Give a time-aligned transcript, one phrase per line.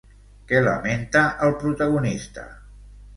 [0.51, 2.47] Què lamenta el protagonista?